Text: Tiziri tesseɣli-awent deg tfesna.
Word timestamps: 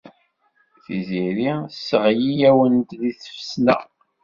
Tiziri 0.83 1.51
tesseɣli-awent 1.71 2.89
deg 3.01 3.15
tfesna. 3.23 3.77